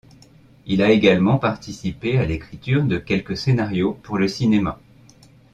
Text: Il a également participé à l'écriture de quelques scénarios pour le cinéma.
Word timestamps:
Il 0.65 0.81
a 0.81 0.89
également 0.89 1.37
participé 1.37 2.17
à 2.17 2.25
l'écriture 2.25 2.83
de 2.85 2.97
quelques 2.97 3.37
scénarios 3.37 3.93
pour 3.93 4.17
le 4.17 4.27
cinéma. 4.27 4.79